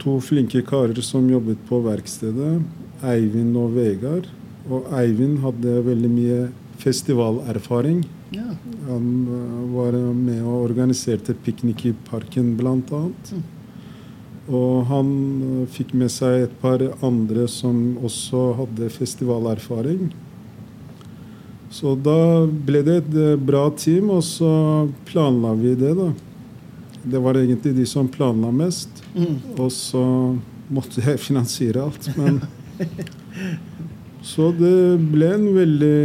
[0.00, 2.60] to flinke karer som jobbet på verkstedet.
[3.06, 4.28] Eivind og Vegard.
[4.70, 6.40] Og Eivind hadde veldig mye
[6.80, 8.02] festivalerfaring.
[8.34, 8.46] Ja.
[8.88, 13.32] Han eh, var med og organiserte piknik i parken, annet.
[13.32, 13.42] Mm.
[14.50, 15.12] Og han
[15.48, 20.10] eh, fikk med seg et par andre som også hadde festivalerfaring.
[21.70, 26.10] Så da ble det et eh, bra team, og så planla vi det, da.
[27.02, 29.02] Det var egentlig de som planla mest.
[29.14, 29.36] Mm.
[29.56, 30.04] Og så
[30.70, 32.40] måtte jeg finansiere alt, men
[34.22, 36.00] Så det ble en veldig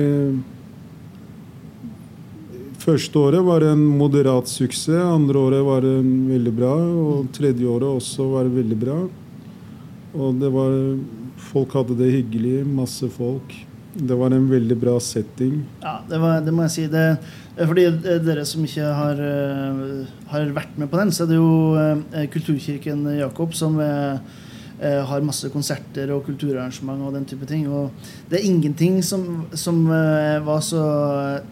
[2.85, 5.95] Første året var en moderat suksess, andre året var det
[6.29, 8.97] veldig bra, og tredje året også var det veldig bra.
[10.13, 10.75] Og det var
[11.45, 13.51] Folk hadde det hyggelig, masse folk.
[13.95, 15.61] Det var en veldig bra setting.
[15.81, 16.87] Ja, det, var, det må jeg si.
[16.91, 17.03] Det,
[17.55, 20.01] fordi eh, dere som ikke har, eh,
[20.33, 24.19] har vært med på den, så er det jo eh, Kulturkirken Jakob som eh,
[24.75, 27.63] har masse konserter og kulturarrangement og den type ting.
[27.71, 27.95] Og
[28.27, 30.81] det er ingenting som, som var så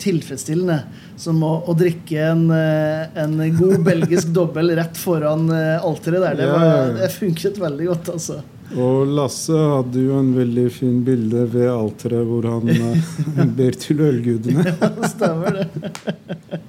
[0.03, 0.82] tilfredsstillende
[1.15, 6.36] som å, å drikke en, en god belgisk dobbel rett foran alteret der.
[6.41, 8.41] Det, var, det funket veldig godt, altså.
[8.74, 14.02] Og Lasse hadde jo en veldig fin bilde ved alteret hvor han eh, ber til
[14.02, 14.66] ølgudene.
[15.12, 16.62] Stemmer det.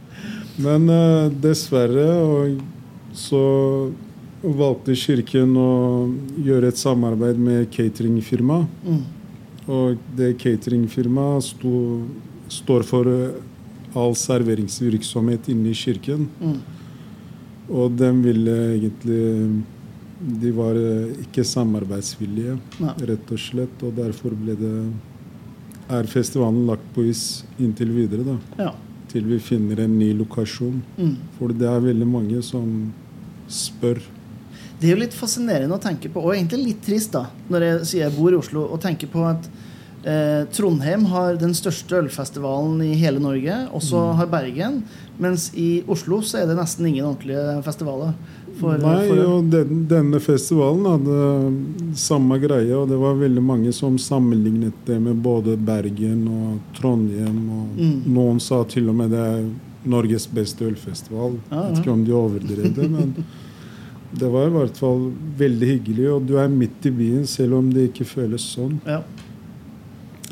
[0.64, 2.06] Men uh, dessverre
[3.14, 3.44] så
[4.44, 5.72] valgte kirken å
[6.44, 8.60] gjøre et samarbeid med cateringfirma.
[8.84, 9.02] Mm.
[9.72, 11.54] Og det cateringfirmaet
[12.52, 13.38] står for eh,
[13.96, 16.26] all serveringsvirksomhet inne i kirken.
[16.42, 16.58] Mm.
[17.72, 19.22] Og de ville egentlig
[20.20, 22.94] de var eh, ikke samarbeidsvillige, Nei.
[23.10, 23.82] rett og slett.
[23.84, 24.74] Og derfor ble det
[25.92, 28.36] er festivalen lagt på is inntil videre, da.
[28.64, 28.72] Ja.
[29.12, 30.80] Til vi finner en ny lokasjon.
[30.96, 31.16] Mm.
[31.38, 32.92] For det er veldig mange som
[33.50, 34.00] spør.
[34.80, 37.84] Det er jo litt fascinerende å tenke på, og egentlig litt trist, da, når jeg
[37.90, 39.46] sier jeg bor i Oslo, og tenker på at
[40.04, 44.16] eh, Trondheim har den største ølfestivalen i hele Norge, og så Mm.
[44.18, 44.82] har Bergen,
[45.20, 48.14] mens i Oslo så er det nesten ingen ordentlige festivaler.
[48.60, 53.72] For, Nei, for og den, denne festivalen hadde samme greie, og det var veldig mange
[53.74, 57.40] som sammenlignet det med både Bergen og Trondheim.
[57.50, 58.02] Og Mm.
[58.14, 59.44] noen sa til og med det er
[59.84, 61.34] Norges beste ølfestival.
[61.50, 61.68] Ah, ja.
[61.70, 63.14] Vet ikke om de overdrev det, men
[64.16, 66.06] det var i hvert fall veldig hyggelig.
[66.14, 68.78] Og du er midt i byen, selv om det ikke føles sånn.
[68.86, 69.00] Ja.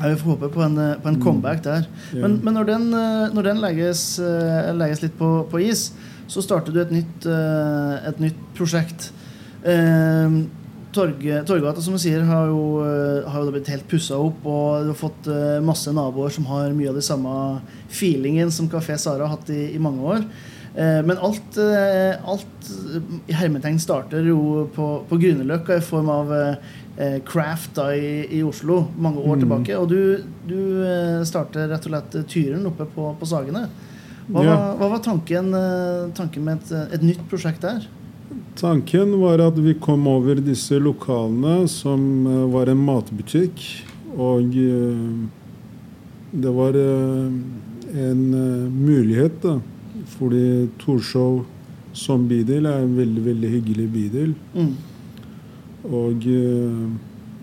[0.02, 1.22] Vi får håpe på en, eh, på en Mm.
[1.22, 1.86] comeback der.
[2.14, 5.92] Men, men når den, eh, når den legges, eh, legges litt på, på is,
[6.32, 9.10] så starter du et nytt, eh, et nytt prosjekt.
[9.62, 10.48] Torggata,
[10.92, 14.42] Torg, Torgata som du sier, har jo, eh, har jo da blitt helt pussa opp,
[14.44, 17.32] og du har fått eh, masse naboer som har mye av det samme
[17.88, 20.26] feelingen som Kafé Sara har hatt i, i mange år.
[20.76, 22.68] Eh, Men alt, alt
[23.28, 26.32] i hermetegn starter jo på, på Grünerløkka i form av
[27.24, 29.40] Craft da i, i Oslo mange år Mm.
[29.46, 29.78] tilbake.
[29.80, 33.64] Og du, du starter rett og slett Tyren oppe på, på Sagene.
[34.28, 34.54] Hva, Ja.
[34.54, 37.86] var, hva var tanken, eh, tanken med et, et nytt prosjekt der?
[38.56, 43.60] Tanken var at vi kom over disse lokalene som eh, var en matbutikk.
[44.16, 45.26] Og eh,
[46.32, 47.32] det var eh,
[47.92, 49.58] en eh, mulighet, da.
[50.18, 51.42] Fordi Torshov
[51.96, 54.34] som bydel er en veldig, veldig hyggelig bydel.
[54.54, 54.72] Mm.
[55.92, 56.86] Og eh,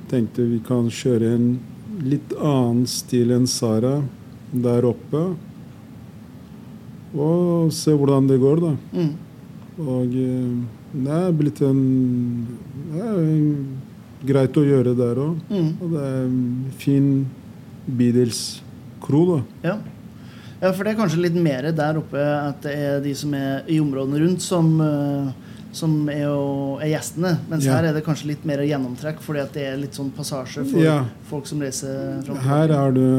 [0.10, 1.50] tenkte vi kan kjøre en
[2.02, 3.98] litt annen stil enn Sara
[4.54, 5.26] der oppe.
[7.16, 8.74] Og se hvordan det går, da.
[8.94, 9.14] Mm.
[9.80, 10.50] Og eh,
[11.00, 11.80] det er blitt en
[12.90, 15.38] Det er greit å gjøre der òg.
[15.50, 15.70] Mm.
[15.80, 16.40] Og det er en
[16.82, 17.10] fin
[18.00, 19.38] bydelskro, da.
[19.64, 19.76] Ja.
[20.62, 23.64] ja, for det er kanskje litt mer der oppe at det er de som er
[23.72, 25.30] i områdene rundt, som, eh,
[25.72, 27.36] som er, jo, er gjestene.
[27.50, 27.78] Mens Ja.
[27.78, 30.84] her er det kanskje litt mer gjennomtrekk, fordi at det er litt sånn passasje for
[30.84, 31.06] Ja.
[31.30, 33.10] folk som reiser fram og Her er det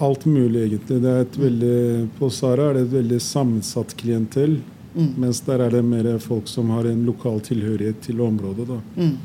[0.00, 1.00] alt mulig, egentlig.
[1.02, 4.60] Det er et veldig, på Sara er det et veldig sammensatt klientell.
[4.94, 5.12] Mm.
[5.22, 8.68] Mens der er det mer folk som har en lokal tilhørighet til området.
[8.68, 8.80] da.
[8.96, 9.16] Mm.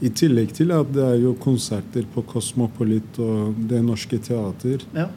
[0.00, 4.84] I tillegg til at det er jo konserter på Cosmopolit og Det Norske Teater.
[4.94, 5.08] Ja.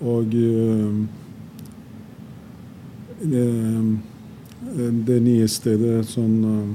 [0.00, 1.02] Og øh,
[3.26, 3.92] øh,
[5.06, 6.68] det nye stedet, sånn øh,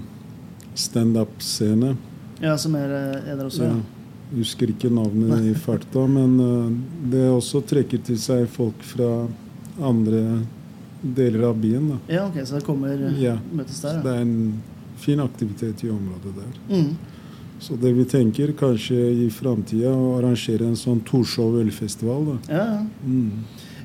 [0.75, 1.95] standup-scene.
[2.41, 3.63] ja, som er, eh, er der også.
[3.63, 3.69] Ja.
[3.69, 3.96] Ja.
[4.35, 6.71] Husker ikke navnet i farta, men øh,
[7.11, 9.27] det også trekker til seg folk fra
[9.79, 10.23] andre
[11.01, 11.91] deler av byen.
[11.93, 11.97] Da.
[12.11, 13.37] ja, ok, så det kommer eh, Ja.
[13.55, 14.01] møtes Så der.
[14.03, 14.61] det er en
[14.97, 16.57] fin aktivitet i området der.
[16.73, 16.97] Mm.
[17.59, 22.25] Så det vi tenker kanskje i framtida, å arrangere en sånn Torshov ølfestival.
[22.33, 22.37] da.
[22.53, 22.83] Ja, ja.
[23.05, 23.31] Mm.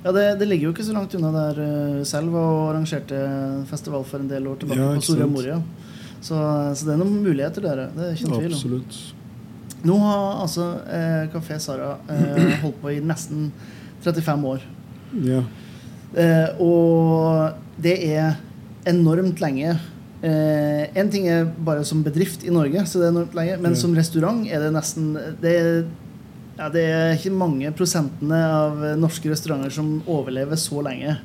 [0.05, 3.23] ja det, det ligger jo ikke så langt unna der uh, selv og arrangerte
[3.71, 5.27] festival for en del år tilbake Ja, på Soria.
[5.31, 5.63] Moria.
[6.21, 7.87] Så, så det er noen muligheter der.
[7.95, 8.59] Det er ikke noen tvil om.
[8.59, 9.01] Absolutt.
[9.85, 13.49] Nå har altså eh, Kafé Sara eh, holdt på i nesten
[14.05, 14.63] 35 år.
[15.27, 15.41] Ja.
[16.15, 18.37] Eh, og det er
[18.87, 19.75] enormt lenge.
[20.23, 23.59] Eh, en ting er bare som bedrift i Norge, så det er enormt lenge.
[23.63, 23.81] Men Ja.
[23.83, 25.85] som restaurant er det nesten det er,
[26.59, 31.17] ja, det er ikke mange prosentene av eh, norske restauranter som overlever så lenge.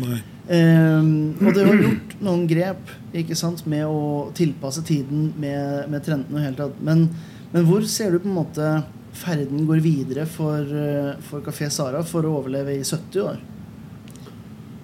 [0.00, 0.18] Nei.
[0.50, 1.02] Eh,
[1.46, 6.38] og det har gjort noen grep ikke sant, med å tilpasse tiden med, med trendene.
[6.40, 6.80] og hele tatt.
[6.82, 7.08] Men,
[7.52, 8.72] men hvor ser du på en måte
[9.20, 13.40] ferden går videre for, eh, for Kafé Sara for å overleve i 70 år?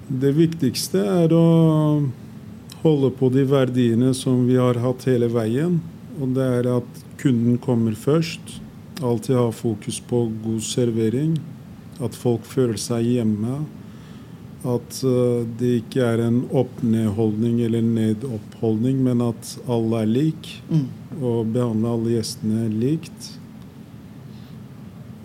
[0.07, 1.47] Det viktigste er å
[2.83, 5.81] holde på de verdiene som vi har hatt hele veien.
[6.21, 8.61] Og det er at kunden kommer først.
[9.03, 11.35] Alltid ha fokus på god servering.
[12.01, 13.65] At folk føler seg hjemme.
[14.67, 20.53] At eh, det ikke er en opp-ned-holdning eller ned-opp-holdning, men at alle er lik.
[20.71, 20.87] Mm.
[21.21, 23.35] Og behandle alle gjestene likt.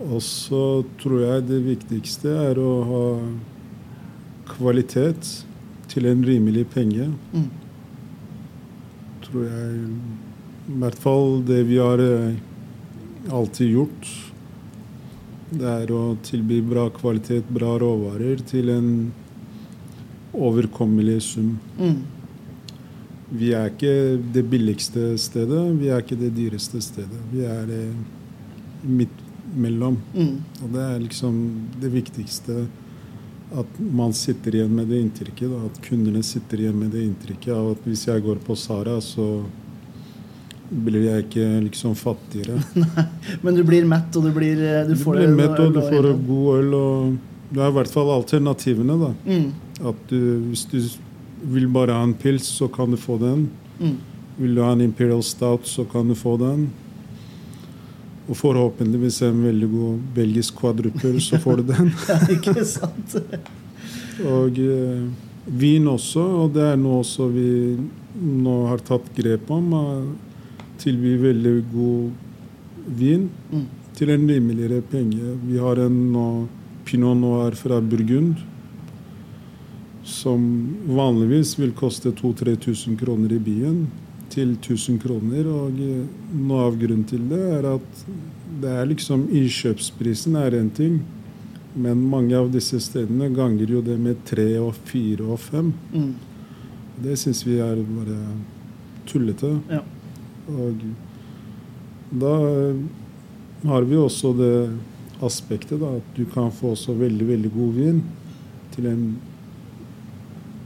[0.02, 3.06] Og så tror jeg det viktigste er å ha
[4.52, 5.34] kvalitet
[5.90, 7.10] til en rimelig penge.
[7.34, 7.48] Mm.
[9.26, 9.72] Tror jeg
[10.72, 12.38] I hvert fall det vi har eh,
[13.30, 14.12] alltid gjort.
[15.52, 18.88] Det er å tilby bra kvalitet, bra råvarer til en
[20.32, 21.56] overkommelig sum.
[21.78, 22.00] Mm.
[23.32, 27.20] Vi er ikke det billigste stedet, vi er ikke det dyreste stedet.
[27.32, 27.94] Vi er eh,
[28.84, 29.22] midt
[29.56, 29.96] mellom.
[30.12, 30.36] Mm.
[30.62, 31.38] Og det er liksom
[31.80, 32.66] det viktigste.
[33.52, 35.48] At man sitter igjen med det inntrykket.
[35.48, 35.64] Da.
[35.68, 39.44] At kundene sitter igjen med det inntrykket av at hvis jeg går på Sara, så
[40.72, 42.60] blir jeg ikke liksom fattigere.
[43.44, 44.56] Men du blir mett, og du blir
[44.88, 46.74] du får Du får blir mett, og du får god øl.
[46.78, 47.20] og
[47.52, 48.94] Det er i hvert fall alternativene.
[49.00, 49.10] da.
[49.26, 49.52] mm,
[49.88, 50.18] At du,
[50.50, 50.78] Hvis du
[51.52, 53.48] vil bare ha en pils, så kan du få den.
[53.80, 53.96] mm.
[54.38, 56.70] Vil du ha en Imperial Stout, så kan du få den.
[58.28, 61.90] Og forhåpentligvis en veldig god belgisk kvadruper, så får du den.
[62.08, 63.16] Ja, ikke sant?
[64.24, 65.02] Og eh,
[65.46, 67.76] vin også, og det er noe også vi
[68.22, 69.72] nå har tatt grep om.
[70.82, 72.10] Tilby veldig god
[72.98, 73.66] vin Mm.
[73.98, 75.36] til en rimeligere penge.
[75.46, 76.26] Vi har en nå
[76.92, 78.36] pinot noir fra Burgund
[80.04, 83.86] som vanligvis vil koste 2000-3000 kroner i byen,
[84.32, 85.48] til 1000 kroner.
[85.48, 86.04] Og eh,
[86.36, 88.04] noe av grunnen til det er at
[88.62, 91.00] det er liksom innkjøpsprisen er en ting,
[91.74, 95.72] men mange av disse stedene ganger jo det med tre og fire og fem.
[95.92, 96.12] Mm.
[97.02, 98.18] Det syns vi er bare
[99.08, 99.54] tullete.
[99.72, 99.80] Ja.
[100.52, 100.84] Og
[102.20, 102.34] da
[103.70, 104.54] har vi også det
[105.26, 108.02] aspektet da, at du kan få også veldig, veldig god vin
[108.74, 109.04] til en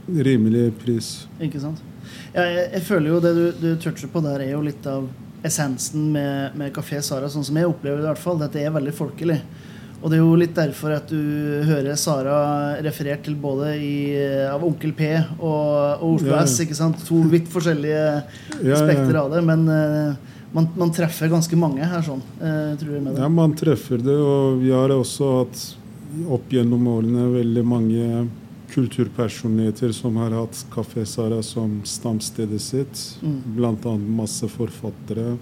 [0.07, 1.11] rimelig pris.
[1.43, 1.81] Ikke sant?
[2.33, 5.07] Ja, jeg, jeg føler jo det du, du toucher på der, er jo litt av
[5.47, 8.39] essensen med, med Kafé Sara, sånn som jeg opplever det i hvert fall.
[8.41, 9.37] Dette er veldig folkelig.
[9.97, 11.17] Og det er jo litt derfor at du
[11.65, 12.37] hører Sara
[12.85, 13.95] referert til både i,
[14.45, 16.45] av Onkel P og, og Oslo Ja, ja.
[16.45, 16.59] S.
[16.63, 17.01] ikke sant?
[17.07, 18.03] To vidt forskjellige
[18.61, 19.41] Ja, spekter av det.
[19.47, 23.03] Men eh, man, man treffer ganske mange her, sånn, eh, tror jeg.
[23.03, 23.21] med det.
[23.21, 25.63] ja, man treffer det, og vi har også hatt
[26.31, 28.27] opp gjennom årene veldig mange
[28.71, 33.03] kulturpersonligheter som har hatt Kafé Sara som stamstedet sitt.
[33.21, 33.63] Mm.
[33.63, 35.37] Annet masse forfattere.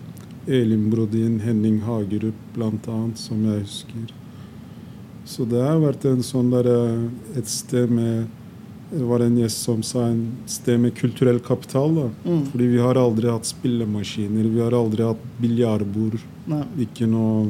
[0.48, 4.14] Elin Brodin, Henning Hagerup annet, som jeg husker.
[5.26, 8.28] Så det har vært en sånn der, eh, et sted med
[8.96, 11.96] Det var en gjest som sa en sted med kulturell kapital.
[11.96, 12.10] da.
[12.24, 12.46] Mm.
[12.52, 16.16] Fordi vi har aldri hatt spillemaskiner, vi har aldri hatt biljardbord.
[16.80, 17.50] Ikke noe,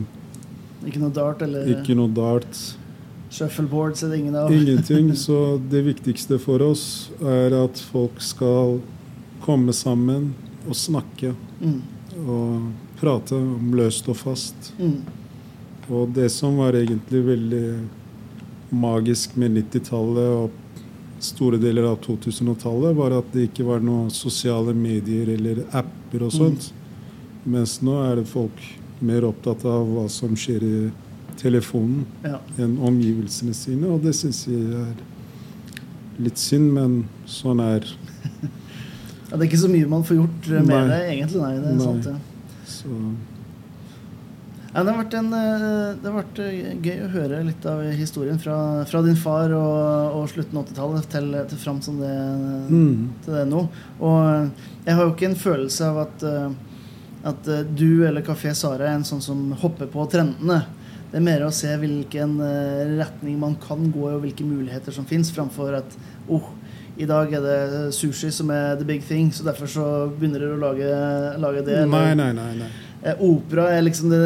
[0.88, 2.64] ikke noe dart eller ikke noe dart.
[3.30, 4.54] shuffleboards er det ingen av.
[4.54, 5.14] Ingenting.
[5.26, 8.80] Så det viktigste for oss er at folk skal
[9.46, 10.32] komme sammen
[10.66, 11.36] og snakke.
[11.62, 11.82] Mm.
[12.26, 14.74] Og prate om løst og fast.
[14.80, 15.04] Mm.
[15.94, 17.66] Og det som var egentlig veldig
[18.74, 20.62] magisk med 90-tallet og
[21.24, 26.34] store deler av 2000-tallet, var at det ikke var noen sosiale medier eller apper og
[26.36, 26.72] sånt.
[27.46, 28.62] Mens nå er det folk
[29.06, 30.78] mer opptatt av hva som skjer i
[31.40, 32.40] telefonen Ja.
[32.58, 34.96] enn omgivelsene sine, og det syns jeg er
[36.20, 37.84] litt synd, men sånn er
[39.30, 40.84] ja, Det er ikke så mye man får gjort eh, med Nei.
[40.88, 41.42] det, egentlig.
[41.42, 41.88] Nei, det er Nei.
[41.90, 42.18] sant, ja.
[42.66, 42.88] så
[44.76, 47.80] Ja, det har vært, en, eh, det har vært eh, gøy å høre litt av
[47.96, 48.58] historien fra,
[48.90, 52.16] fra din far og, og slutten av 80-tallet til, til fram som det,
[52.68, 52.98] mm.
[53.24, 53.62] til det nå.
[54.04, 56.26] Og eh, jeg har jo ikke en følelse av at,
[57.32, 60.60] at du eller Kafé Sara er en sånn som hopper på trendene.
[61.08, 62.36] Det er mer å se hvilken
[63.00, 65.96] retning man kan gå i, og hvilke muligheter som fins, framfor at
[66.28, 66.52] oh,
[67.00, 67.62] i dag er det
[67.96, 70.92] sushi som er the big thing, så derfor så begynner dere å lage,
[71.48, 71.80] lage det.
[71.88, 72.52] Nei, nei, nei.
[72.60, 72.74] nei.
[73.06, 74.22] Eh, Opera er liksom det,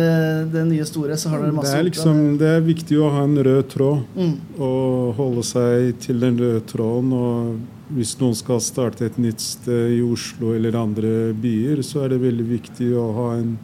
[0.54, 3.26] det nye store, så har dere masse Det er, liksom, det er viktig å ha
[3.28, 4.06] en rød tråd.
[4.16, 7.12] Mm, og holde seg til den røde tråden.
[7.12, 12.14] Og hvis noen skal starte et nytt sted i Oslo eller andre byer, så er
[12.14, 13.58] det veldig viktig å ha en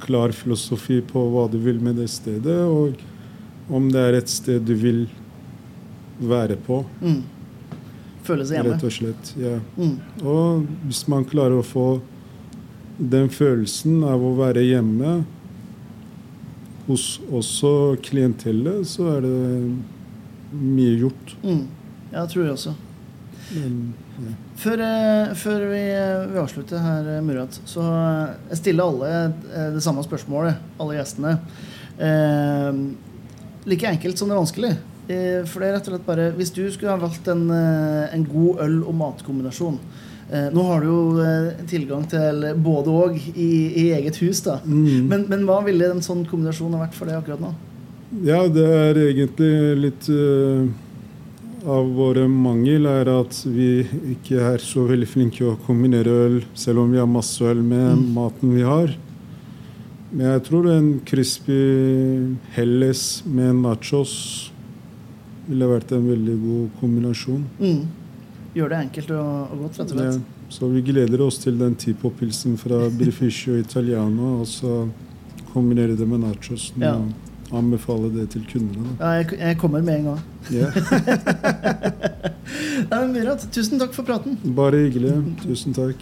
[0.00, 2.96] klar filosofi på hva du vil med det stedet, og
[3.70, 5.04] om det er et sted du vil
[6.20, 7.20] være på, mm.
[8.24, 8.72] Føle seg hjemme.
[8.74, 9.30] rett og slett.
[9.40, 9.54] Ja.
[9.76, 9.94] Mm,
[10.28, 11.84] Og hvis man klarer å få
[13.00, 15.20] den følelsen av å være hjemme
[16.86, 19.34] hos også klientellet, så er det
[20.60, 21.36] mye gjort.
[21.42, 21.66] mm.
[22.10, 22.72] Det tror jeg også.
[23.54, 23.74] Men,
[24.18, 24.32] ja.
[24.60, 25.82] Før, eh, før vi,
[26.32, 30.58] vi avslutter her, eh, Murat, så eh, jeg stiller alle eh, det samme spørsmålet.
[30.82, 31.36] Alle gjestene.
[32.02, 32.80] Eh,
[33.70, 34.72] like enkelt som det er vanskelig.
[35.06, 38.10] Eh, for det er rett og slett bare Hvis du skulle ha valgt en, eh,
[38.14, 40.09] en god øl- og matkombinasjon eh,
[40.54, 43.48] Nå har du jo eh, tilgang til både og i,
[43.82, 44.60] i eget hus, da.
[44.64, 45.08] Mm.
[45.10, 47.50] Men, men hva ville en sånn kombinasjon ha vært for deg akkurat nå?
[48.26, 50.64] ja, det er egentlig litt uh,
[51.62, 53.84] av våre mangel er at vi
[54.16, 57.92] ikke er så veldig flinke å kombinere øl, selv om vi har masse øl med
[58.00, 58.06] Mm.
[58.16, 58.96] maten vi har.
[60.10, 61.60] Men jeg tror en crispy
[62.56, 64.50] Helles med nachos
[65.46, 67.44] ville vært en veldig god kombinasjon.
[67.60, 67.86] Mm.
[68.54, 70.22] Gjør det enkelt og, og godt, rett og Ja, slett.
[70.50, 74.88] så vi gleder oss til den Tipo-pilsen fra Birfiscio Italiano, og så
[75.52, 76.94] kombinere det med nachosen Ja.
[76.96, 77.12] og
[77.58, 78.96] anbefale det til kundene.
[78.98, 79.04] Da.
[79.04, 80.20] Ja, jeg, jeg kommer med en gang.
[80.50, 80.70] Ja,
[82.90, 84.38] Nei, Murat, tusen takk for praten.
[84.56, 85.12] bare hyggelig.
[85.44, 85.96] Tusen takk.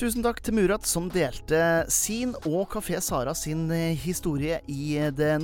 [0.00, 1.60] Tusen takk til Murat som delte
[1.92, 5.36] sin og Kafé Sara sin eh, historie i det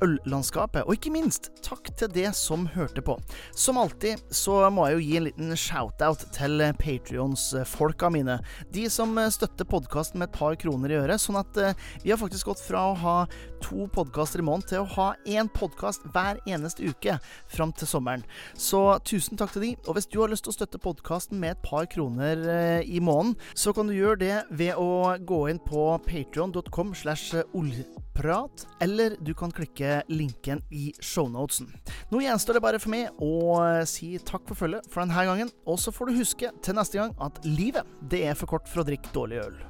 [0.00, 0.86] norskeøllandskapet.
[0.86, 3.18] Og ikke minst takk til det som hørte på.
[3.54, 8.40] Som alltid så må jeg jo gi en liten shout-out til Patrions-folka mine.
[8.72, 11.20] De som støtter podkasten med et par kroner i øret.
[11.20, 13.16] Sånn at eh, vi har faktisk gått fra å ha
[13.60, 17.18] to podkaster i måneden til å ha én podkast hver eneste uke
[17.50, 18.24] fram til sommeren.
[18.54, 19.72] Så tusen takk til de.
[19.86, 23.02] Og hvis du har lyst til å støtte podkasten med et par kroner eh, i
[23.02, 29.16] måneden, så kan du gjøre det ved å gå inn på patrion.com slash oljprat, eller
[29.20, 31.70] du kan klikke linken i shownotesen.
[32.10, 33.34] Nå gjenstår det bare for meg å
[33.64, 37.00] eh, si takk for følget for denne gangen, og så får du huske til neste
[37.00, 39.60] gang at livet, det er for kort for å drikke dårlig øl.